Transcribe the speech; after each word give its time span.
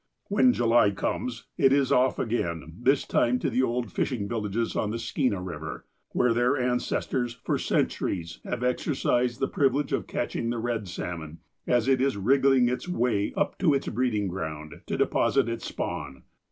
When 0.29 0.51
July 0.51 0.89
comes, 0.89 1.45
it 1.59 1.71
is 1.71 1.91
off 1.91 2.17
again, 2.17 2.73
this 2.81 3.05
time 3.05 3.37
to 3.37 3.51
the 3.51 3.61
old 3.61 3.91
fishing 3.91 4.27
villages 4.27 4.75
on 4.75 4.89
the 4.89 4.97
Skeena 4.97 5.39
River, 5.39 5.85
where 6.09 6.33
their 6.33 6.53
ances 6.53 7.07
tors, 7.07 7.35
for 7.35 7.59
centuries, 7.59 8.39
have 8.43 8.63
exercised 8.63 9.39
the 9.39 9.47
privilege 9.47 9.93
of 9.93 10.07
catch 10.07 10.35
ing 10.35 10.49
the 10.49 10.57
red 10.57 10.87
salmon, 10.87 11.37
as 11.67 11.87
it 11.87 12.01
is 12.01 12.17
wriggling 12.17 12.67
its 12.67 12.89
way 12.89 13.31
up 13.37 13.59
to 13.59 13.75
its 13.75 13.89
breeding 13.89 14.27
ground, 14.27 14.81
to 14.87 14.97
deposit 14.97 15.47
its 15.47 15.67
spawn. 15.67 16.23